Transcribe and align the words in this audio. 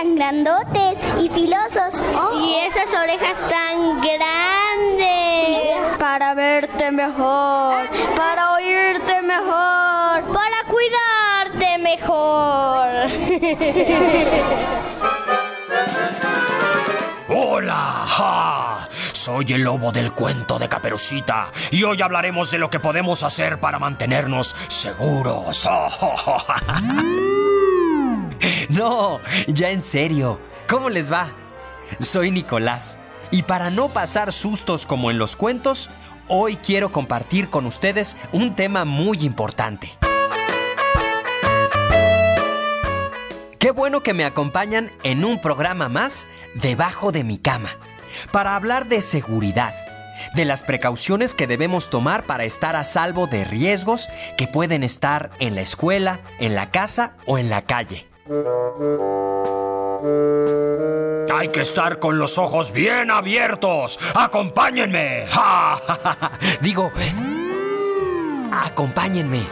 tan 0.00 0.14
grandotes 0.14 1.14
y 1.20 1.28
filosos. 1.28 1.94
Y 2.40 2.54
esas 2.66 2.88
orejas 3.02 3.36
tan 3.50 4.00
grandes. 4.00 5.96
Para 5.98 6.32
verte 6.34 6.90
mejor, 6.90 7.86
para 8.16 8.52
oírte 8.54 9.20
mejor, 9.20 10.22
para 10.32 10.64
cuidarte 10.68 11.78
mejor. 11.78 13.10
¡Hola! 17.28 18.88
Soy 19.12 19.52
el 19.52 19.62
lobo 19.62 19.92
del 19.92 20.12
cuento 20.12 20.58
de 20.58 20.68
Caperucita 20.68 21.52
y 21.70 21.84
hoy 21.84 22.00
hablaremos 22.00 22.50
de 22.50 22.58
lo 22.58 22.70
que 22.70 22.80
podemos 22.80 23.22
hacer 23.22 23.60
para 23.60 23.78
mantenernos 23.78 24.56
seguros. 24.68 25.68
no, 28.80 29.20
ya 29.46 29.70
en 29.70 29.82
serio. 29.82 30.40
¿Cómo 30.66 30.88
les 30.88 31.12
va? 31.12 31.30
Soy 31.98 32.30
Nicolás 32.30 32.96
y 33.30 33.42
para 33.42 33.68
no 33.68 33.90
pasar 33.90 34.32
sustos 34.32 34.86
como 34.86 35.10
en 35.10 35.18
los 35.18 35.36
cuentos, 35.36 35.90
hoy 36.28 36.56
quiero 36.56 36.90
compartir 36.90 37.50
con 37.50 37.66
ustedes 37.66 38.16
un 38.32 38.56
tema 38.56 38.86
muy 38.86 39.18
importante. 39.18 39.90
Qué 43.58 43.70
bueno 43.70 44.02
que 44.02 44.14
me 44.14 44.24
acompañan 44.24 44.90
en 45.02 45.26
un 45.26 45.42
programa 45.42 45.90
más 45.90 46.26
debajo 46.54 47.12
de 47.12 47.22
mi 47.22 47.36
cama, 47.36 47.68
para 48.32 48.56
hablar 48.56 48.88
de 48.88 49.02
seguridad, 49.02 49.74
de 50.34 50.46
las 50.46 50.62
precauciones 50.62 51.34
que 51.34 51.46
debemos 51.46 51.90
tomar 51.90 52.24
para 52.24 52.44
estar 52.44 52.76
a 52.76 52.84
salvo 52.84 53.26
de 53.26 53.44
riesgos 53.44 54.08
que 54.38 54.48
pueden 54.48 54.82
estar 54.82 55.32
en 55.38 55.54
la 55.54 55.60
escuela, 55.60 56.20
en 56.38 56.54
la 56.54 56.70
casa 56.70 57.16
o 57.26 57.36
en 57.36 57.50
la 57.50 57.60
calle. 57.62 58.09
Hay 61.32 61.48
que 61.48 61.62
estar 61.62 61.98
con 61.98 62.16
los 62.18 62.38
ojos 62.38 62.70
bien 62.70 63.10
abiertos. 63.10 63.98
¡Acompáñenme! 64.14 65.26
Digo, 66.60 66.92
acompáñenme. 68.52 69.48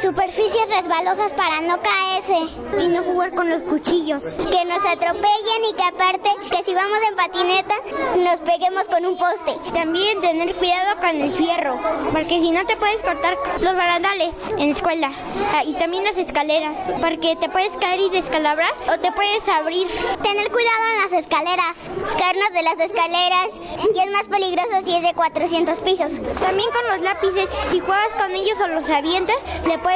Superficies 0.00 0.68
resbalosas 0.70 1.32
para 1.32 1.60
no 1.60 1.78
caerse. 1.80 2.38
Y 2.80 2.88
no 2.88 3.02
jugar 3.02 3.32
con 3.32 3.48
los 3.48 3.62
cuchillos. 3.62 4.22
Que 4.22 4.64
nos 4.64 4.84
atropellen 4.84 5.64
y 5.70 5.74
que 5.74 5.84
aparte, 5.84 6.30
que 6.50 6.62
si 6.62 6.74
vamos 6.74 6.98
en 7.08 7.16
patineta, 7.16 7.74
nos 8.16 8.40
peguemos 8.40 8.84
con 8.88 9.04
un 9.06 9.16
poste. 9.16 9.56
También 9.72 10.20
tener 10.20 10.54
cuidado 10.54 11.00
con 11.00 11.20
el 11.20 11.32
fierro, 11.32 11.78
porque 12.12 12.40
si 12.40 12.50
no 12.50 12.64
te 12.66 12.76
puedes 12.76 13.00
cortar 13.02 13.36
los 13.60 13.76
barandales 13.76 14.50
en 14.50 14.68
la 14.70 14.74
escuela. 14.74 15.12
Ah, 15.52 15.64
y 15.64 15.74
también 15.74 16.04
las 16.04 16.16
escaleras, 16.16 16.90
porque 17.00 17.36
te 17.36 17.48
puedes 17.48 17.76
caer 17.76 18.00
y 18.00 18.10
descalabrar 18.10 18.72
o 18.92 18.98
te 18.98 19.10
puedes 19.12 19.48
abrir. 19.48 19.86
Tener 20.22 20.50
cuidado 20.50 20.84
en 20.92 21.10
las 21.10 21.20
escaleras. 21.20 21.90
Caernos 22.18 22.52
de 22.52 22.62
las 22.62 22.78
escaleras 22.78 23.48
y 23.94 23.98
es 23.98 24.12
más 24.12 24.28
peligroso 24.28 24.82
si 24.84 24.94
es 24.94 25.02
de 25.02 25.14
400 25.14 25.78
pisos. 25.80 26.20
También 26.40 26.68
con 26.70 26.86
los 26.88 27.00
lápices, 27.00 27.48
si 27.70 27.80
juegas 27.80 28.10
con 28.18 28.34
ellos 28.34 28.58
o 28.60 28.68
los 28.68 28.88
avientas, 28.90 29.36
le 29.66 29.78
puedes 29.78 29.87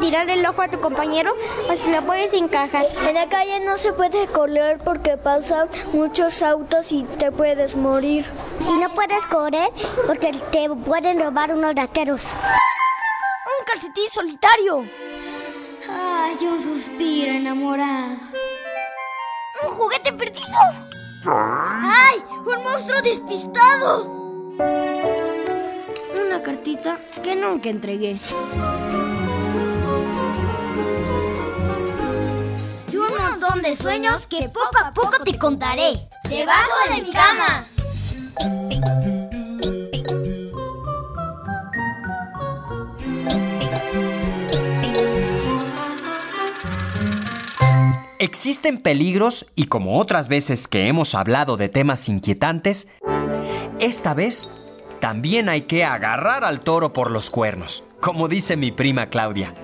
tirar 0.00 0.28
el 0.28 0.44
ojo 0.46 0.62
a 0.62 0.68
tu 0.68 0.80
compañero 0.80 1.32
o 1.68 1.76
si 1.76 1.90
lo 1.90 2.02
puedes 2.02 2.32
encajar. 2.32 2.86
En 3.06 3.14
la 3.14 3.28
calle 3.28 3.60
no 3.60 3.78
se 3.78 3.92
puede 3.92 4.26
correr 4.28 4.78
porque 4.78 5.16
pasan 5.16 5.68
muchos 5.92 6.42
autos 6.42 6.92
y 6.92 7.04
te 7.18 7.30
puedes 7.32 7.76
morir. 7.76 8.26
Y 8.68 8.78
no 8.78 8.92
puedes 8.94 9.24
correr 9.26 9.70
porque 10.06 10.32
te 10.50 10.68
pueden 10.68 11.20
robar 11.20 11.54
unos 11.54 11.74
rateros. 11.74 12.22
¡Un 12.24 13.64
calcetín 13.66 14.10
solitario! 14.10 14.84
Ay, 15.88 16.36
yo 16.40 16.58
suspiro 16.58 17.32
enamorado. 17.32 18.16
¡Un 19.62 19.70
juguete 19.70 20.12
perdido! 20.12 20.58
¡Ay! 21.26 22.22
¡Un 22.46 22.62
monstruo 22.62 23.02
despistado! 23.02 24.04
Una 26.26 26.42
cartita 26.42 26.98
que 27.22 27.34
nunca 27.34 27.68
entregué. 27.68 28.18
Y 32.92 32.96
un 32.96 33.16
montón 33.16 33.62
de 33.62 33.76
sueños 33.76 34.26
que 34.26 34.48
poco 34.48 34.78
a 34.84 34.92
poco 34.92 35.22
te 35.24 35.38
contaré. 35.38 36.08
Debajo 36.28 36.94
de 36.94 37.02
mi 37.02 37.12
cama. 37.12 37.66
Existen 48.18 48.82
peligros 48.82 49.46
y 49.54 49.64
como 49.64 49.98
otras 49.98 50.28
veces 50.28 50.68
que 50.68 50.88
hemos 50.88 51.14
hablado 51.14 51.56
de 51.56 51.70
temas 51.70 52.06
inquietantes, 52.08 52.88
esta 53.80 54.12
vez 54.12 54.48
también 55.00 55.48
hay 55.48 55.62
que 55.62 55.86
agarrar 55.86 56.44
al 56.44 56.60
toro 56.60 56.92
por 56.92 57.10
los 57.10 57.30
cuernos, 57.30 57.82
como 58.00 58.28
dice 58.28 58.58
mi 58.58 58.72
prima 58.72 59.08
Claudia. 59.08 59.54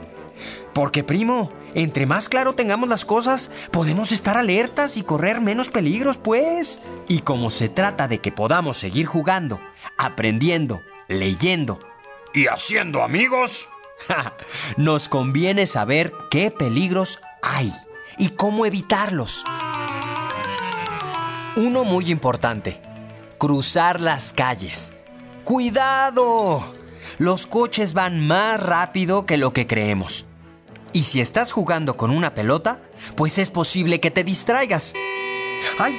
Porque 0.77 1.03
primo, 1.03 1.49
entre 1.73 2.05
más 2.05 2.29
claro 2.29 2.53
tengamos 2.53 2.91
las 2.91 3.07
cosas, 3.07 3.51
podemos 3.71 4.13
estar 4.13 4.37
alertas 4.37 4.99
y 4.99 5.03
correr 5.03 5.41
menos 5.41 5.71
peligros, 5.71 6.19
pues. 6.19 6.83
Y 7.09 7.21
como 7.21 7.51
se 7.51 7.71
trata 7.71 8.09
de 8.09 8.21
que 8.21 8.31
podamos 8.31 8.77
seguir 8.77 9.07
jugando, 9.07 9.59
aprendiendo, 9.97 10.83
leyendo 11.09 11.79
y 12.35 12.49
haciendo 12.49 13.03
amigos, 13.03 13.71
nos 14.77 15.09
conviene 15.09 15.65
saber 15.65 16.13
qué 16.31 16.51
peligros 16.51 17.21
hay 17.41 17.73
y 18.19 18.29
cómo 18.29 18.67
evitarlos. 18.67 19.45
Uno 21.57 21.85
muy 21.85 22.11
importante, 22.11 22.83
cruzar 23.39 24.03
las 24.03 24.35
calles. 24.35 24.93
¡Cuidado! 25.43 26.71
Los 27.17 27.47
coches 27.47 27.95
van 27.95 28.21
más 28.27 28.63
rápido 28.63 29.25
que 29.25 29.39
lo 29.39 29.55
que 29.55 29.67
creemos. 29.67 30.27
Y 30.97 31.03
si 31.03 31.21
estás 31.21 31.53
jugando 31.53 31.99
con 31.99 32.11
una 32.11 32.33
pelota, 32.33 32.81
pues 33.17 33.37
es 33.37 33.51
posible 33.51 34.01
que 34.01 34.11
te 34.11 34.25
distraigas. 34.25 34.95
¡Ay! 35.79 35.95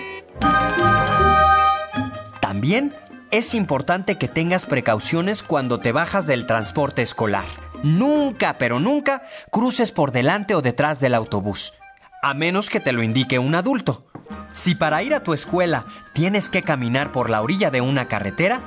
También 2.41 2.95
es 3.29 3.53
importante 3.53 4.17
que 4.17 4.27
tengas 4.27 4.65
precauciones 4.65 5.43
cuando 5.43 5.79
te 5.79 5.91
bajas 5.91 6.25
del 6.25 6.47
transporte 6.47 7.03
escolar. 7.03 7.45
Nunca, 7.83 8.57
pero 8.57 8.79
nunca, 8.79 9.21
cruces 9.51 9.91
por 9.91 10.11
delante 10.11 10.55
o 10.55 10.63
detrás 10.63 10.99
del 10.99 11.13
autobús, 11.13 11.75
a 12.23 12.33
menos 12.33 12.71
que 12.71 12.79
te 12.79 12.91
lo 12.91 13.03
indique 13.03 13.37
un 13.37 13.53
adulto. 13.53 14.07
Si 14.51 14.73
para 14.73 15.03
ir 15.03 15.13
a 15.13 15.19
tu 15.19 15.35
escuela 15.35 15.85
tienes 16.13 16.49
que 16.49 16.63
caminar 16.63 17.11
por 17.11 17.29
la 17.29 17.43
orilla 17.43 17.69
de 17.69 17.81
una 17.81 18.07
carretera, 18.07 18.63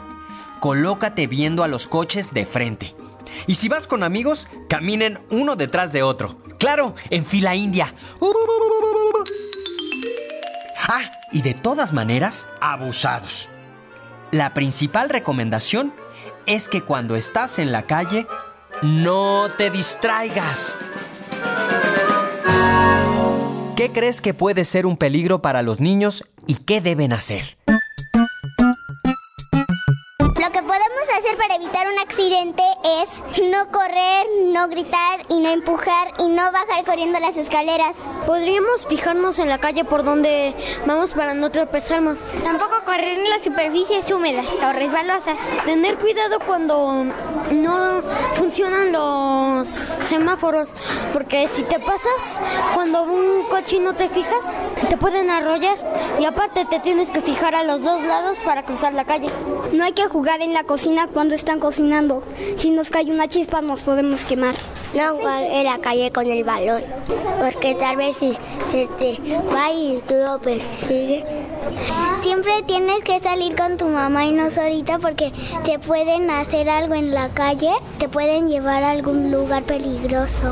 colócate 0.61 1.27
viendo 1.27 1.65
a 1.65 1.69
los 1.69 1.89
coches 1.89 2.33
de 2.33 2.47
frente. 2.47 2.95
Y 3.47 3.55
si 3.55 3.69
vas 3.69 3.87
con 3.87 4.03
amigos, 4.03 4.49
caminen 4.69 5.19
uno 5.31 5.57
detrás 5.57 5.93
de 5.93 6.03
otro. 6.03 6.39
Claro, 6.59 6.95
en 7.11 7.25
fila 7.25 7.55
india. 7.55 7.95
Ah, 10.89 11.11
y 11.33 11.43
de 11.43 11.55
todas 11.55 11.93
maneras, 11.93 12.49
abusados. 12.61 13.49
La 14.31 14.55
principal 14.55 15.09
recomendación 15.09 15.93
es 16.47 16.69
que 16.69 16.83
cuando 16.83 17.17
estás 17.17 17.59
en 17.59 17.73
la 17.73 17.83
calle, 17.83 18.27
no 18.83 19.49
te 19.57 19.71
distraigas. 19.71 20.79
¿Qué 23.77 23.93
crees 23.93 24.21
que 24.21 24.35
puede 24.35 24.65
ser 24.65 24.85
un 24.85 24.97
peligro 24.97 25.41
para 25.41 25.63
los 25.63 25.81
niños 25.81 26.25
y 26.47 26.57
qué 26.57 26.81
deben 26.81 27.13
hacer? 27.13 27.57
Accidente 32.21 32.63
es 33.03 33.19
no 33.51 33.67
correr, 33.71 34.27
no 34.49 34.69
gritar 34.69 35.21
y 35.31 35.41
no 35.41 35.49
empujar 35.49 36.13
y 36.19 36.29
no 36.29 36.53
bajar 36.53 36.85
corriendo 36.85 37.19
las 37.19 37.39
escaleras. 37.39 37.97
Podríamos 38.31 38.87
fijarnos 38.87 39.41
en 39.41 39.49
la 39.49 39.59
calle 39.59 39.85
por 39.85 40.05
donde 40.05 40.55
vamos 40.87 41.15
para 41.15 41.35
no 41.35 41.51
tropezarnos. 41.51 42.31
Tampoco 42.45 42.77
correr 42.85 43.19
en 43.19 43.29
las 43.29 43.43
superficies 43.43 44.09
húmedas 44.09 44.47
o 44.63 44.73
resbalosas. 44.73 45.37
Tener 45.65 45.99
cuidado 45.99 46.39
cuando 46.47 47.07
no 47.51 48.03
funcionan 48.35 48.93
los 48.93 49.67
semáforos, 49.69 50.77
porque 51.13 51.49
si 51.49 51.65
te 51.65 51.81
pasas 51.81 52.41
cuando 52.73 53.03
un 53.03 53.49
coche 53.49 53.81
no 53.81 53.95
te 53.95 54.09
fijas, 54.09 54.55
te 54.89 54.97
pueden 54.97 55.29
arrollar 55.29 55.77
y 56.21 56.25
aparte 56.25 56.65
te 56.67 56.79
tienes 56.79 57.11
que 57.11 57.23
fijar 57.23 57.57
a 57.57 57.65
los 57.65 57.83
dos 57.83 58.01
lados 58.01 58.39
para 58.45 58.65
cruzar 58.65 58.95
la 58.95 59.07
calle. 59.07 59.29
No 59.73 59.83
hay 59.83 59.93
que 59.93 60.07
jugar 60.07 60.41
en 60.41 60.55
la 60.55 60.63
cocina 60.63 61.09
cuando 61.13 61.35
están 61.35 61.59
cocinando. 61.59 62.23
Si 62.59 62.71
nos 62.71 62.91
cae 62.91 63.11
una 63.11 63.27
chispa 63.27 63.61
nos 63.61 63.83
podemos 63.83 64.25
quemar. 64.25 64.55
No 64.95 65.15
jugar 65.15 65.45
en 65.45 65.65
la 65.65 65.79
calle 65.79 66.11
con 66.11 66.27
el 66.27 66.43
balón, 66.43 66.83
porque 67.41 67.77
tal 67.77 67.97
vez 67.97 68.17
si 68.17 68.33
se 68.71 68.89
te 68.99 69.19
va 69.55 69.73
y 69.73 70.03
tú 70.09 70.15
lo 70.15 70.41
persigues. 70.41 71.25
Siempre 72.23 72.63
tienes 72.67 73.03
que 73.05 73.21
salir 73.21 73.55
con 73.55 73.77
tu 73.77 73.87
mamá 73.87 74.25
y 74.25 74.33
no 74.33 74.51
solita 74.51 74.99
porque 74.99 75.33
te 75.65 75.79
pueden 75.79 76.29
hacer 76.29 76.69
algo 76.69 76.95
en 76.95 77.15
la 77.15 77.29
calle, 77.29 77.71
te 77.99 78.09
pueden 78.09 78.49
llevar 78.49 78.83
a 78.83 78.91
algún 78.91 79.31
lugar 79.31 79.63
peligroso. 79.63 80.51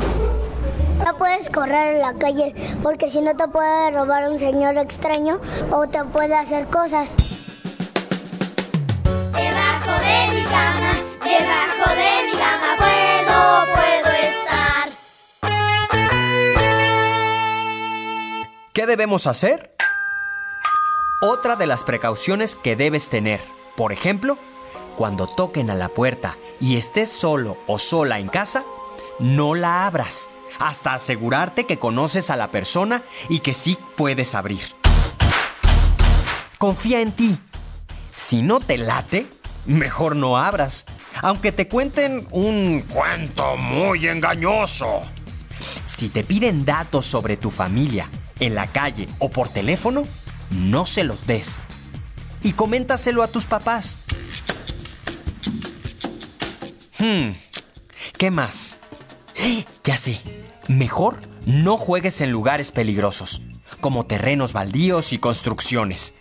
No 1.05 1.13
puedes 1.17 1.49
correr 1.49 1.95
en 1.95 2.01
la 2.01 2.13
calle 2.13 2.53
porque 2.81 3.09
si 3.09 3.21
no 3.21 3.35
te 3.35 3.47
puede 3.47 3.91
robar 3.91 4.29
un 4.29 4.39
señor 4.39 4.77
extraño 4.77 5.39
o 5.71 5.87
te 5.87 6.03
puede 6.05 6.35
hacer 6.35 6.65
cosas. 6.67 7.15
¿Qué 18.79 18.85
debemos 18.85 19.27
hacer? 19.27 19.75
Otra 21.19 21.57
de 21.57 21.67
las 21.67 21.83
precauciones 21.83 22.55
que 22.55 22.77
debes 22.77 23.09
tener, 23.09 23.41
por 23.75 23.91
ejemplo, 23.91 24.37
cuando 24.95 25.27
toquen 25.27 25.69
a 25.69 25.75
la 25.75 25.89
puerta 25.89 26.37
y 26.61 26.77
estés 26.77 27.11
solo 27.11 27.57
o 27.67 27.77
sola 27.77 28.19
en 28.19 28.29
casa, 28.29 28.63
no 29.19 29.53
la 29.53 29.85
abras 29.85 30.29
hasta 30.59 30.93
asegurarte 30.93 31.65
que 31.65 31.77
conoces 31.77 32.29
a 32.29 32.37
la 32.37 32.51
persona 32.51 33.03
y 33.27 33.41
que 33.41 33.53
sí 33.53 33.77
puedes 33.97 34.33
abrir. 34.33 34.61
Confía 36.57 37.01
en 37.01 37.11
ti. 37.11 37.37
Si 38.15 38.41
no 38.41 38.61
te 38.61 38.77
late, 38.77 39.27
mejor 39.65 40.15
no 40.15 40.37
abras, 40.37 40.85
aunque 41.21 41.51
te 41.51 41.67
cuenten 41.67 42.25
un 42.31 42.85
Cuento 42.93 43.57
muy 43.57 44.07
engañoso. 44.07 45.01
Si 45.85 46.07
te 46.07 46.23
piden 46.23 46.63
datos 46.63 47.05
sobre 47.05 47.35
tu 47.35 47.51
familia 47.51 48.09
en 48.39 48.55
la 48.55 48.67
calle 48.67 49.07
o 49.19 49.29
por 49.29 49.49
teléfono, 49.49 50.03
no 50.51 50.85
se 50.85 51.03
los 51.03 51.27
des. 51.27 51.59
Y 52.41 52.53
coméntaselo 52.53 53.23
a 53.23 53.27
tus 53.27 53.45
papás. 53.45 53.99
Hmm, 56.97 57.31
¿qué 58.17 58.31
más? 58.31 58.77
Ya 59.83 59.97
sé, 59.97 60.19
mejor 60.67 61.17
no 61.45 61.77
juegues 61.77 62.21
en 62.21 62.31
lugares 62.31 62.71
peligrosos, 62.71 63.41
como 63.79 64.05
terrenos 64.05 64.53
baldíos 64.53 65.13
y 65.13 65.17
construcciones. 65.17 66.13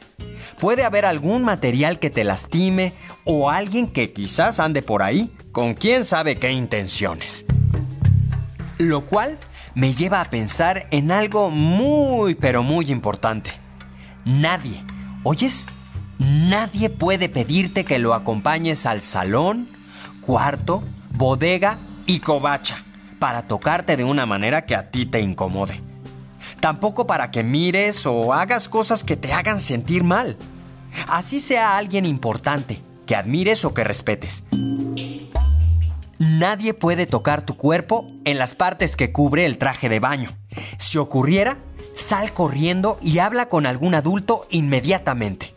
Puede 0.61 0.85
haber 0.85 1.05
algún 1.05 1.44
material 1.44 1.99
que 1.99 2.11
te 2.11 2.25
lastime 2.25 2.93
o 3.25 3.50
alguien 3.50 3.88
que 3.88 4.12
quizás 4.12 4.59
ande 4.59 4.82
por 4.82 5.03
ahí 5.03 5.32
con 5.53 5.75
quién 5.75 6.05
sabe 6.05 6.37
qué 6.37 6.53
intenciones. 6.53 7.44
Lo 8.79 9.05
cual 9.05 9.38
me 9.78 9.94
lleva 9.94 10.20
a 10.20 10.25
pensar 10.25 10.88
en 10.90 11.12
algo 11.12 11.50
muy 11.50 12.34
pero 12.34 12.64
muy 12.64 12.90
importante. 12.90 13.52
Nadie, 14.25 14.82
¿oyes? 15.22 15.69
Nadie 16.19 16.90
puede 16.90 17.28
pedirte 17.28 17.84
que 17.84 18.00
lo 18.00 18.12
acompañes 18.12 18.86
al 18.86 19.02
salón, 19.02 19.69
cuarto, 20.20 20.82
bodega 21.12 21.78
y 22.06 22.19
covacha 22.19 22.84
para 23.20 23.46
tocarte 23.46 23.96
de 23.96 24.02
una 24.02 24.26
manera 24.26 24.66
que 24.66 24.75
a 24.75 24.90
ti 24.90 25.06
te 25.06 25.20
incomode. 25.20 25.80
Tampoco 26.58 27.06
para 27.06 27.30
que 27.30 27.44
mires 27.44 28.04
o 28.04 28.32
hagas 28.32 28.69
cosas 28.69 29.04
que 29.04 29.16
te 29.16 29.32
hagan 29.32 29.60
sentir 29.60 30.02
mal. 30.02 30.36
Así 31.06 31.38
sea 31.38 31.76
alguien 31.76 32.04
importante, 32.04 32.82
que 33.06 33.14
admires 33.14 33.64
o 33.64 33.75
que 33.75 33.84
respetes. 33.84 34.42
Nadie 36.19 36.75
puede 36.75 37.06
tocar 37.06 37.43
tu 37.43 37.56
cuerpo 37.56 38.11
en 38.25 38.38
las 38.38 38.56
partes 38.56 38.97
que 38.97 39.12
cubre 39.12 39.47
el 39.47 39.56
traje 39.56 39.88
de 39.88 40.00
baño. 40.00 40.37
Si 40.76 40.99
ocurriera, 40.99 41.59
sal 41.94 42.32
corriendo 42.32 42.99
y 43.00 43.20
habla 43.20 43.49
con 43.49 43.67
algún 43.67 43.94
adulto 43.94 44.44
inmediatamente. 44.50 45.55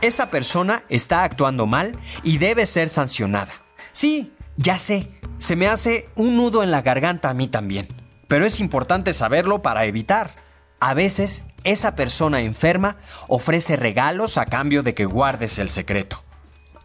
Esa 0.00 0.30
persona 0.30 0.84
está 0.88 1.24
actuando 1.24 1.66
mal 1.66 1.98
y 2.22 2.38
debe 2.38 2.66
ser 2.66 2.88
sancionada. 2.88 3.52
Sí, 3.90 4.32
ya 4.56 4.78
sé, 4.78 5.10
se 5.36 5.56
me 5.56 5.66
hace 5.66 6.08
un 6.14 6.36
nudo 6.36 6.62
en 6.62 6.70
la 6.70 6.82
garganta 6.82 7.30
a 7.30 7.34
mí 7.34 7.48
también, 7.48 7.88
pero 8.28 8.46
es 8.46 8.60
importante 8.60 9.14
saberlo 9.14 9.62
para 9.62 9.84
evitar. 9.86 10.32
A 10.78 10.94
veces, 10.94 11.42
esa 11.64 11.96
persona 11.96 12.40
enferma 12.40 12.98
ofrece 13.26 13.74
regalos 13.74 14.38
a 14.38 14.46
cambio 14.46 14.84
de 14.84 14.94
que 14.94 15.06
guardes 15.06 15.58
el 15.58 15.70
secreto. 15.70 16.22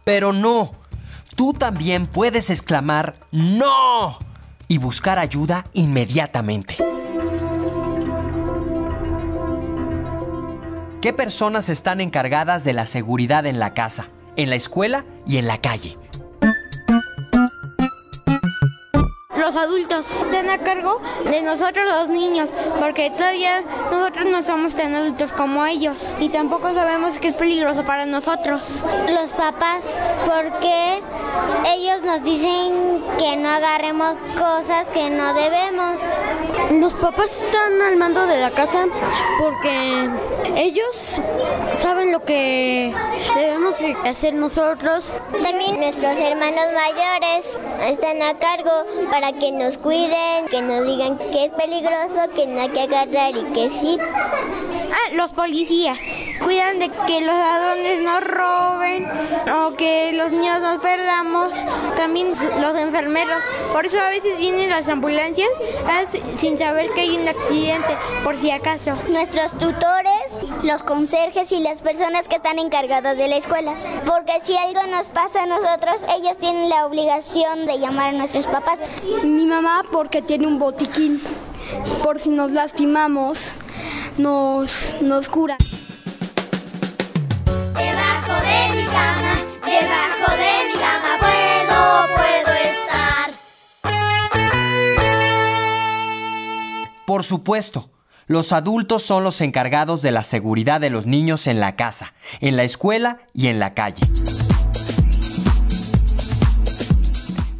Pero 0.02 0.32
no, 0.32 0.79
tú 1.40 1.54
también 1.54 2.06
puedes 2.06 2.50
exclamar 2.50 3.14
¡No! 3.30 4.18
y 4.68 4.76
buscar 4.76 5.18
ayuda 5.18 5.64
inmediatamente. 5.72 6.76
¿Qué 11.00 11.14
personas 11.14 11.70
están 11.70 12.02
encargadas 12.02 12.62
de 12.64 12.74
la 12.74 12.84
seguridad 12.84 13.46
en 13.46 13.58
la 13.58 13.72
casa, 13.72 14.08
en 14.36 14.50
la 14.50 14.56
escuela 14.56 15.06
y 15.26 15.38
en 15.38 15.46
la 15.46 15.56
calle? 15.56 15.96
Los 19.50 19.60
adultos 19.60 20.06
están 20.08 20.48
a 20.48 20.58
cargo 20.58 21.00
de 21.24 21.42
nosotros 21.42 21.84
los 21.84 22.08
niños, 22.08 22.48
porque 22.78 23.10
todavía 23.10 23.64
nosotros 23.90 24.26
no 24.26 24.44
somos 24.44 24.76
tan 24.76 24.94
adultos 24.94 25.32
como 25.32 25.66
ellos 25.66 25.96
y 26.20 26.28
tampoco 26.28 26.72
sabemos 26.72 27.18
que 27.18 27.28
es 27.28 27.34
peligroso 27.34 27.82
para 27.82 28.06
nosotros. 28.06 28.62
Los 29.12 29.32
papás, 29.32 29.98
porque 30.24 31.02
ellos 31.74 32.02
nos 32.02 32.22
dicen 32.22 33.02
que 33.18 33.36
no 33.38 33.48
agarremos 33.48 34.22
cosas 34.38 34.88
que 34.90 35.10
no 35.10 35.34
debemos. 35.34 36.00
Los 36.78 36.94
papás 36.94 37.44
están 37.44 37.82
al 37.82 37.96
mando 37.96 38.26
de 38.26 38.38
la 38.38 38.50
casa 38.50 38.86
porque 39.38 40.08
ellos 40.56 41.18
saben 41.74 42.12
lo 42.12 42.24
que 42.24 42.94
debemos 43.34 43.76
hacer 44.04 44.34
nosotros. 44.34 45.10
También 45.42 45.80
nuestros 45.80 46.16
hermanos 46.18 46.66
mayores 46.74 47.58
están 47.88 48.22
a 48.22 48.38
cargo 48.38 48.70
para 49.10 49.32
que 49.32 49.52
nos 49.52 49.78
cuiden, 49.78 50.46
que 50.48 50.62
nos 50.62 50.86
digan 50.86 51.18
que 51.18 51.46
es 51.46 51.52
peligroso, 51.52 52.32
que 52.34 52.46
no 52.46 52.60
hay 52.60 52.68
que 52.68 52.82
agarrar 52.82 53.36
y 53.36 53.44
que 53.52 53.70
sí. 53.80 53.98
Ah, 54.92 55.14
los 55.14 55.30
policías 55.30 55.98
cuidan 56.42 56.78
de 56.78 56.90
que 57.06 57.20
los 57.20 57.36
ladrones 57.36 58.02
no 58.02 58.20
roben 58.20 59.06
o 59.52 59.74
que 59.76 60.12
los 60.12 60.32
niños 60.32 60.60
nos 60.60 60.80
perdamos. 60.80 61.52
También 61.96 62.32
los 62.60 62.76
enfermeros. 62.76 63.42
Por 63.72 63.86
eso 63.86 63.98
a 64.00 64.08
veces 64.08 64.38
vienen 64.38 64.70
las 64.70 64.88
ambulancias 64.88 65.48
ah, 65.86 66.02
sin 66.34 66.58
saber 66.58 66.90
que 66.90 67.02
hay 67.02 67.16
un 67.16 67.28
accidente, 67.28 67.96
por 68.24 68.38
si 68.38 68.50
acaso. 68.50 68.92
Nuestros 69.08 69.52
tutores, 69.52 70.40
los 70.62 70.82
conserjes 70.82 71.52
y 71.52 71.60
las 71.60 71.82
personas 71.82 72.26
que 72.26 72.36
están 72.36 72.58
encargados 72.58 73.16
de 73.16 73.28
la 73.28 73.36
escuela. 73.36 73.74
Porque 74.06 74.32
si 74.42 74.56
algo 74.56 74.86
nos 74.86 75.06
pasa 75.06 75.44
a 75.44 75.46
nosotros, 75.46 75.96
ellos 76.16 76.38
tienen 76.38 76.68
la 76.68 76.86
obligación 76.86 77.66
de 77.66 77.78
llamar 77.78 78.08
a 78.08 78.18
nuestros 78.18 78.46
papás. 78.46 78.80
Mi 79.22 79.46
mamá 79.46 79.84
porque 79.92 80.22
tiene 80.22 80.46
un 80.46 80.58
botiquín. 80.58 81.22
Por 82.02 82.18
si 82.18 82.30
nos 82.30 82.50
lastimamos, 82.50 83.52
nos, 84.18 84.96
nos 85.00 85.28
cura. 85.28 85.56
Debajo 87.74 88.34
de 88.42 88.76
mi 88.76 88.84
cama, 88.86 89.34
debajo 89.64 90.36
de 90.36 90.66
mi 90.66 90.74
cama 90.78 91.18
puedo, 91.18 92.08
puedo 92.16 92.52
estar. 92.56 93.30
Por 97.06 97.24
supuesto, 97.24 97.90
los 98.26 98.52
adultos 98.52 99.02
son 99.02 99.24
los 99.24 99.40
encargados 99.40 100.02
de 100.02 100.12
la 100.12 100.22
seguridad 100.22 100.80
de 100.80 100.90
los 100.90 101.06
niños 101.06 101.46
en 101.46 101.58
la 101.58 101.74
casa, 101.74 102.14
en 102.40 102.56
la 102.56 102.62
escuela 102.62 103.18
y 103.34 103.48
en 103.48 103.58
la 103.58 103.74
calle. 103.74 104.02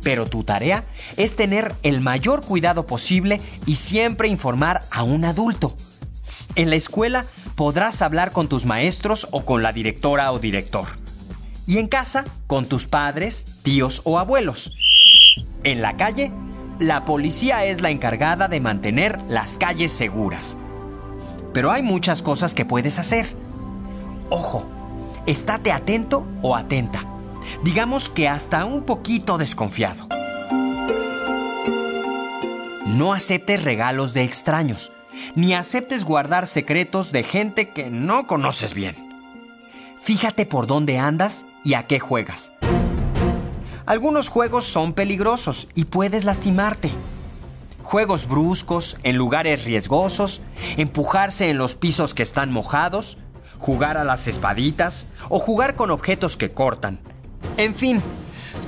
Pero 0.03 0.27
tu 0.27 0.45
tarea 0.45 0.85
es 1.17 1.37
tener 1.37 1.75
el 1.83 2.01
mayor 2.01 2.43
cuidado 2.43 2.87
posible 2.87 3.41
y 3.67 3.77
siempre 3.77 4.29
informar 4.29 4.83
a 4.91 5.03
un 5.03 5.25
adulto. 5.25 5.75
En 6.61 6.69
la 6.69 6.77
escuela 6.77 7.25
podrás 7.55 8.03
hablar 8.03 8.33
con 8.33 8.47
tus 8.47 8.67
maestros 8.67 9.29
o 9.31 9.47
con 9.47 9.63
la 9.63 9.73
directora 9.73 10.31
o 10.31 10.39
director. 10.39 10.89
Y 11.67 11.79
en 11.79 11.89
casa, 11.89 12.27
con 12.47 12.67
tus 12.67 12.87
padres, 12.87 13.47
tíos 13.63 14.03
o 14.05 14.19
abuelos. 14.19 14.71
En 15.65 15.81
la 15.81 15.97
calle, 15.97 16.31
la 16.79 17.07
policía 17.07 17.65
es 17.65 17.81
la 17.81 17.89
encargada 17.89 18.47
de 18.47 18.61
mantener 18.61 19.19
las 19.31 19.57
calles 19.57 19.91
seguras. 19.91 20.59
Pero 21.55 21.71
hay 21.71 21.83
muchas 21.83 22.21
cosas 22.21 22.55
que 22.55 22.67
puedes 22.67 22.99
hacer. 22.99 23.35
Ojo, 24.29 24.69
estate 25.25 25.73
atento 25.73 26.27
o 26.43 26.57
atenta. 26.57 27.07
Digamos 27.65 28.11
que 28.11 28.29
hasta 28.29 28.67
un 28.67 28.83
poquito 28.83 29.39
desconfiado. 29.39 30.07
No 32.85 33.15
aceptes 33.15 33.65
regalos 33.65 34.13
de 34.13 34.25
extraños, 34.25 34.93
ni 35.35 35.55
aceptes 35.55 36.05
guardar 36.05 36.47
secretos 36.47 37.13
de 37.13 37.23
gente 37.23 37.71
que 37.71 37.91
no 37.91 38.27
conoces 38.27 38.75
bien. 38.75 38.97
Fíjate 40.01 40.47
por 40.47 40.67
dónde 40.67 40.99
andas 40.99 41.47
y 41.65 41.75
a 41.75 41.87
qué 41.87 42.01
juegas. 42.01 42.53
Algunos 43.87 44.29
juegos 44.29 44.67
son 44.67 44.93
peligrosos 44.93 45.69
y 45.75 45.87
puedes 45.87 46.25
lastimarte. 46.25 46.91
Juegos 47.83 48.29
bruscos, 48.29 48.97
en 49.03 49.17
lugares 49.17 49.65
riesgosos, 49.65 50.43
empujarse 50.77 51.51
en 51.51 51.59
los 51.59 51.75
pisos 51.75 52.15
que 52.15 52.23
están 52.23 52.53
mojados, 52.53 53.19
jugar 53.59 53.99
a 53.99 54.05
las 54.05 54.29
espaditas 54.29 55.09
o 55.29 55.39
jugar 55.39 55.75
con 55.75 55.91
objetos 55.91 56.37
que 56.37 56.53
cortan. 56.53 57.01
En 57.57 57.75
fin, 57.75 58.01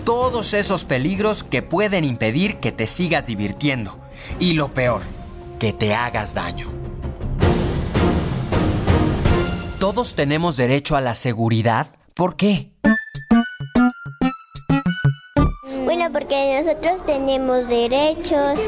todos 0.04 0.54
esos 0.54 0.85
peligros 0.85 1.45
que 1.45 1.62
pueden 1.62 2.04
impedir 2.04 2.57
que 2.57 2.73
te 2.73 2.87
sigas 2.87 3.26
divirtiendo. 3.26 3.99
Y 4.38 4.54
lo 4.54 4.75
peor, 4.75 5.02
que 5.62 5.73
te 5.73 5.95
hagas 5.95 6.35
daño. 6.35 6.66
Todos 9.78 10.16
tenemos 10.16 10.57
derecho 10.57 10.97
a 10.97 11.00
la 11.00 11.14
seguridad. 11.14 11.87
¿Por 12.14 12.35
qué? 12.35 12.73
Bueno, 15.85 16.11
porque 16.12 16.61
nosotros 16.61 17.07
tenemos 17.07 17.69
derechos. 17.69 18.59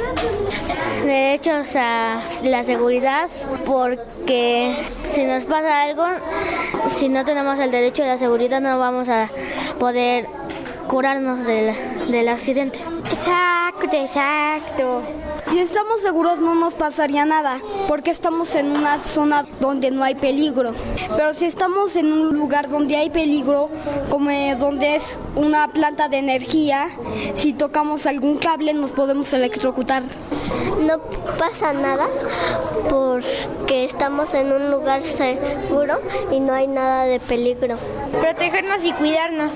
Derechos 1.05 1.75
a 1.75 2.23
la 2.45 2.63
seguridad 2.63 3.29
porque 3.67 4.77
si 5.11 5.25
nos 5.25 5.43
pasa 5.47 5.83
algo, 5.83 6.05
si 6.95 7.09
no 7.09 7.25
tenemos 7.25 7.59
el 7.59 7.73
derecho 7.73 8.05
a 8.05 8.07
la 8.07 8.19
seguridad 8.19 8.61
no 8.61 8.79
vamos 8.79 9.09
a 9.09 9.29
poder 9.81 10.29
curarnos 10.87 11.45
del, 11.45 11.75
del 12.09 12.29
accidente. 12.29 12.79
Exacto, 13.11 13.97
exacto. 13.97 15.03
Si 15.55 15.61
estamos 15.61 16.01
seguros 16.03 16.41
no 16.41 16.57
nos 16.57 16.75
pasaría 16.75 17.25
nada, 17.25 17.61
porque 17.87 18.11
estamos 18.11 18.57
en 18.57 18.73
una 18.73 18.99
zona 18.99 19.47
donde 19.61 19.93
no 19.93 20.03
hay 20.03 20.17
peligro. 20.17 20.73
Pero 21.17 21.33
si 21.33 21.45
estamos 21.45 21.95
en 21.95 22.13
un 22.13 22.37
lugar 22.37 22.69
donde 22.69 22.97
hay 22.97 23.09
peligro, 23.09 23.71
como 24.11 24.31
eh, 24.31 24.57
donde 24.59 24.97
es 24.97 25.17
una 25.37 25.69
planta 25.69 26.09
de 26.09 26.19
energía, 26.19 26.89
si 27.35 27.53
tocamos 27.53 28.07
algún 28.07 28.39
cable 28.39 28.75
nos 28.75 28.91
podemos 28.91 29.33
electrocutar. 29.33 30.03
No 30.87 30.99
pasa 31.39 31.73
nada 31.73 32.07
porque 32.91 33.85
estamos 33.85 34.35
en 34.35 34.53
un 34.53 34.71
lugar 34.71 35.03
seguro 35.03 36.01
y 36.31 36.41
no 36.41 36.53
hay 36.53 36.67
nada 36.67 37.05
de 37.05 37.21
peligro. 37.21 37.77
Protegernos 38.21 38.85
y 38.85 38.93
cuidarnos. 38.93 39.53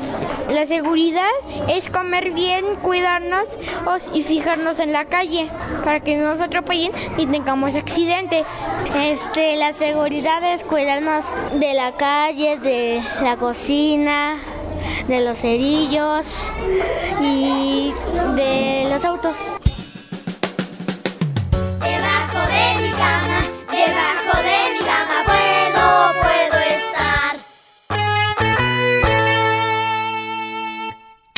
La 0.50 0.66
seguridad 0.66 1.28
es 1.68 1.90
comer 1.90 2.30
bien, 2.30 2.64
cuidarnos 2.82 3.46
os- 3.86 4.08
y 4.14 4.22
fijarnos 4.22 4.78
en 4.78 4.92
la 4.92 5.04
calle 5.04 5.50
para 5.84 6.00
que 6.00 6.16
no 6.16 6.24
nos 6.32 6.40
atropellen 6.40 6.92
y 7.16 7.26
tengamos 7.26 7.74
accidentes. 7.74 8.66
Este, 8.96 9.56
la 9.56 9.72
seguridad 9.72 10.42
es 10.54 10.62
cuidarnos 10.64 11.24
de 11.54 11.74
la 11.74 11.92
calle, 11.92 12.58
de 12.58 13.02
la 13.22 13.36
cocina, 13.36 14.38
de 15.08 15.20
los 15.20 15.38
cerillos 15.38 16.52
y 17.20 17.92
de 18.36 18.86
los 18.90 19.04
autos. 19.04 19.36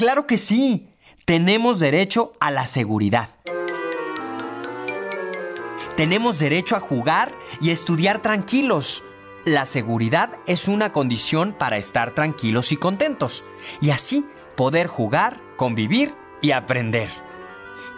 Claro 0.00 0.26
que 0.26 0.38
sí. 0.38 0.88
Tenemos 1.26 1.78
derecho 1.78 2.32
a 2.40 2.50
la 2.50 2.66
seguridad. 2.66 3.28
Tenemos 5.94 6.38
derecho 6.38 6.74
a 6.74 6.80
jugar 6.80 7.34
y 7.60 7.68
estudiar 7.68 8.22
tranquilos. 8.22 9.02
La 9.44 9.66
seguridad 9.66 10.38
es 10.46 10.68
una 10.68 10.90
condición 10.90 11.52
para 11.52 11.76
estar 11.76 12.12
tranquilos 12.12 12.72
y 12.72 12.78
contentos. 12.78 13.44
Y 13.82 13.90
así 13.90 14.24
poder 14.56 14.86
jugar, 14.86 15.38
convivir 15.56 16.14
y 16.40 16.52
aprender. 16.52 17.10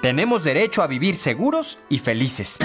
Tenemos 0.03 0.43
derecho 0.43 0.83
a 0.83 0.89
vivir 0.89 1.15
seguros 1.15 1.79
y 1.89 1.99
felices. 1.99 2.59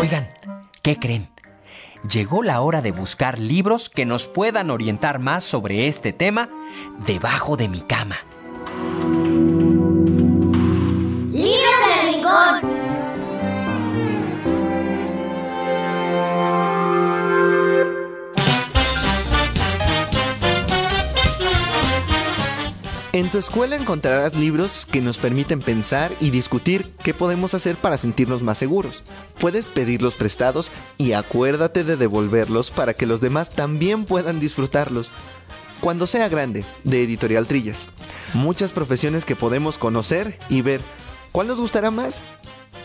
Oigan, 0.00 0.30
¿qué 0.80 0.98
creen? 0.98 1.35
Llegó 2.08 2.42
la 2.42 2.60
hora 2.60 2.82
de 2.82 2.92
buscar 2.92 3.38
libros 3.38 3.88
que 3.88 4.06
nos 4.06 4.26
puedan 4.26 4.70
orientar 4.70 5.18
más 5.18 5.44
sobre 5.44 5.86
este 5.86 6.12
tema 6.12 6.48
debajo 7.06 7.56
de 7.56 7.68
mi 7.68 7.80
cama. 7.80 8.16
En 23.26 23.32
tu 23.32 23.38
escuela 23.38 23.74
encontrarás 23.74 24.36
libros 24.36 24.86
que 24.86 25.00
nos 25.00 25.18
permiten 25.18 25.60
pensar 25.60 26.12
y 26.20 26.30
discutir 26.30 26.92
qué 27.02 27.12
podemos 27.12 27.54
hacer 27.54 27.74
para 27.74 27.98
sentirnos 27.98 28.44
más 28.44 28.56
seguros. 28.56 29.02
Puedes 29.40 29.68
pedirlos 29.68 30.14
prestados 30.14 30.70
y 30.96 31.10
acuérdate 31.10 31.82
de 31.82 31.96
devolverlos 31.96 32.70
para 32.70 32.94
que 32.94 33.04
los 33.04 33.20
demás 33.20 33.50
también 33.50 34.04
puedan 34.04 34.38
disfrutarlos. 34.38 35.12
Cuando 35.80 36.06
sea 36.06 36.28
grande, 36.28 36.64
de 36.84 37.02
Editorial 37.02 37.48
Trillas. 37.48 37.88
Muchas 38.32 38.70
profesiones 38.70 39.24
que 39.24 39.34
podemos 39.34 39.76
conocer 39.76 40.38
y 40.48 40.62
ver. 40.62 40.80
¿Cuál 41.32 41.48
nos 41.48 41.60
gustará 41.60 41.90
más? 41.90 42.22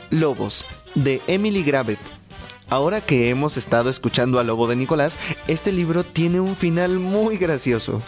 Lobos, 0.10 0.66
de 0.96 1.22
Emily 1.28 1.62
Gravett. 1.62 2.00
Ahora 2.68 3.00
que 3.00 3.30
hemos 3.30 3.58
estado 3.58 3.92
escuchando 3.92 4.40
a 4.40 4.44
Lobo 4.44 4.66
de 4.66 4.76
Nicolás, 4.76 5.20
este 5.48 5.72
libro 5.72 6.04
tiene 6.04 6.40
un 6.40 6.56
final 6.56 6.98
muy 6.98 7.38
gracioso. 7.38 8.02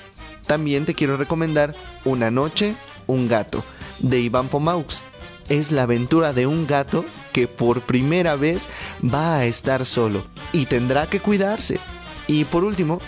También 0.47 0.85
te 0.85 0.93
quiero 0.93 1.17
recomendar 1.17 1.75
Una 2.05 2.31
noche, 2.31 2.75
un 3.07 3.27
gato, 3.27 3.63
de 4.00 4.19
Iván 4.19 4.47
Pomaux. 4.47 5.01
Es 5.50 5.71
la 5.71 5.83
aventura 5.83 6.33
de 6.33 6.47
un 6.47 6.67
gato 6.67 7.05
que 7.33 7.47
por 7.47 7.81
primera 7.81 8.35
vez 8.35 8.69
va 9.03 9.38
a 9.38 9.45
estar 9.45 9.85
solo 9.85 10.23
y 10.53 10.67
tendrá 10.67 11.07
que 11.07 11.19
cuidarse. 11.19 11.79
Y 12.27 12.45
por 12.45 12.63
último, 12.63 13.01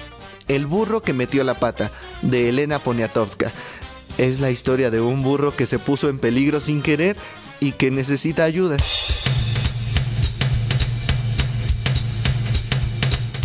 El 0.48 0.68
burro 0.68 1.02
que 1.02 1.14
metió 1.14 1.44
la 1.44 1.60
pata, 1.60 1.92
de 2.22 2.50
Elena 2.50 2.80
Poniatowska. 2.80 3.52
Es 4.18 4.40
la 4.40 4.52
historia 4.52 4.92
de 4.92 5.02
un 5.02 5.24
burro 5.24 5.56
que 5.56 5.66
se 5.66 5.80
puso 5.80 6.08
en 6.10 6.20
peligro 6.20 6.60
sin 6.60 6.82
querer 6.82 7.18
y 7.60 7.72
que 7.72 7.92
necesita 7.92 8.44
ayuda. 8.44 8.78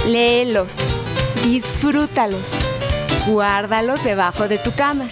Léelos, 0.06 0.76
disfrútalos, 1.44 2.52
guárdalos 3.26 4.02
debajo 4.04 4.48
de 4.48 4.58
tu 4.58 4.72
cama 4.72 5.06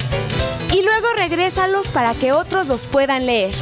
y 0.72 0.82
luego 0.82 1.06
regrésalos 1.16 1.88
para 1.88 2.14
que 2.14 2.32
otros 2.32 2.66
los 2.66 2.86
puedan 2.86 3.26
leer. 3.26 3.54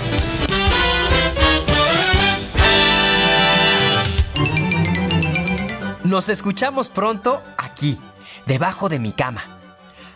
Nos 6.04 6.28
escuchamos 6.28 6.88
pronto 6.88 7.42
aquí, 7.58 7.98
debajo 8.46 8.88
de 8.88 9.00
mi 9.00 9.12
cama. 9.12 9.42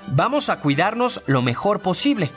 Vamos 0.06 0.49
a 0.49 0.60
cuidarnos 0.60 1.22
lo 1.26 1.42
mejor 1.42 1.82
posible, 1.82 2.30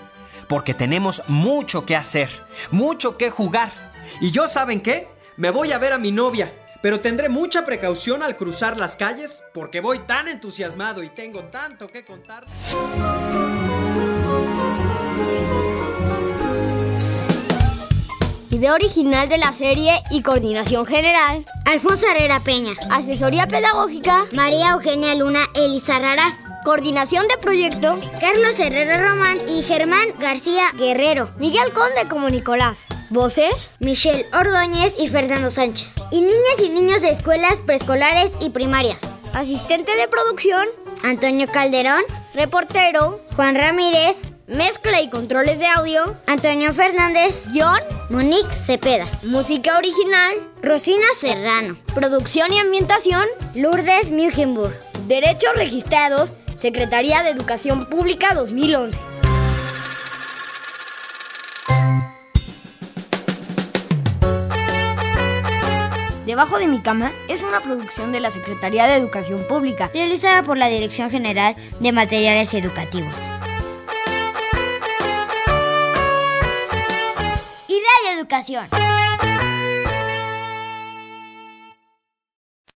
porque 0.48 0.74
tenemos 0.74 1.24
mucho 1.28 1.86
que 1.86 1.96
hacer, 1.96 2.30
mucho 2.72 3.18
que 3.18 3.30
jugar. 3.30 3.72
Y 4.22 4.32
yo, 4.32 4.48
¿saben 4.48 4.82
qué? 4.82 5.08
Me 5.38 5.52
voy 5.52 5.72
a 5.72 5.78
ver 5.78 5.94
a 5.94 6.00
mi 6.00 6.12
novia, 6.12 6.52
pero 6.84 7.00
tendré 7.00 7.30
mucha 7.30 7.66
precaución 7.66 8.24
al 8.24 8.36
cruzar 8.36 8.78
las 8.78 8.98
calles, 8.98 9.42
porque 9.54 9.80
voy 9.80 10.00
tan 10.00 10.28
entusiasmado 10.28 11.02
y 11.02 11.08
tengo 11.08 11.46
tanto 11.46 11.88
que 11.88 12.04
contar. 12.04 12.44
Idea 18.50 18.74
original 18.74 19.30
de 19.30 19.38
la 19.38 19.54
serie 19.54 19.94
y 20.12 20.24
coordinación 20.24 20.86
general. 20.86 21.46
Alfonso 21.66 22.06
Herrera 22.06 22.42
Peña. 22.42 22.74
Asesoría 22.92 23.48
pedagógica. 23.48 24.26
María 24.34 24.72
Eugenia 24.72 25.16
Luna 25.16 25.46
Elisa 25.56 26.00
Raraz. 26.00 26.36
Coordinación 26.66 27.30
de 27.30 27.38
proyecto. 27.38 27.98
Carlos 28.20 28.60
Herrera 28.60 29.10
Román 29.10 29.38
y 29.48 29.64
Germán 29.64 30.10
García 30.20 30.66
Guerrero. 30.78 31.32
Miguel 31.38 31.72
Conde 31.74 32.10
como 32.10 32.30
Nicolás. 32.30 32.88
Voces. 33.10 33.70
Michelle 33.80 34.26
Ordóñez 34.34 34.94
y 35.00 35.08
Fernando 35.08 35.50
Sánchez. 35.50 35.93
Y 36.14 36.22
niñas 36.22 36.60
y 36.60 36.70
niños 36.70 37.02
de 37.02 37.10
escuelas 37.10 37.56
preescolares 37.66 38.32
y 38.40 38.52
primarias. 38.52 39.02
Asistente 39.34 39.96
de 39.96 40.08
producción. 40.08 40.68
Antonio 41.02 41.48
Calderón. 41.52 42.04
Reportero. 42.36 43.20
Juan 43.36 43.56
Ramírez. 43.56 44.32
Mezcla 44.46 45.02
y 45.02 45.10
controles 45.10 45.58
de 45.58 45.66
audio. 45.66 46.16
Antonio 46.28 46.72
Fernández. 46.72 47.48
Guión. 47.52 47.80
Monique 48.12 48.54
Cepeda. 48.68 49.08
Música 49.24 49.76
original. 49.76 50.36
Rosina 50.62 51.08
Serrano. 51.20 51.78
Producción 51.96 52.54
y 52.54 52.60
ambientación. 52.60 53.26
Lourdes 53.56 54.12
Mugenburg. 54.12 54.76
Derechos 55.08 55.56
registrados. 55.56 56.36
Secretaría 56.54 57.24
de 57.24 57.32
Educación 57.32 57.90
Pública 57.90 58.36
2011. 58.36 59.02
Debajo 66.34 66.58
de 66.58 66.66
mi 66.66 66.80
cama 66.80 67.12
es 67.30 67.44
una 67.44 67.62
producción 67.62 68.12
de 68.12 68.20
la 68.20 68.32
Secretaría 68.32 68.88
de 68.88 68.96
Educación 68.96 69.46
Pública, 69.48 69.92
realizada 69.94 70.42
por 70.42 70.58
la 70.58 70.68
Dirección 70.68 71.12
General 71.12 71.56
de 71.80 71.92
Materiales 71.92 72.56
Educativos. 72.56 73.14
Y 77.68 77.74
Radio 77.76 78.20
Educación. 78.20 78.66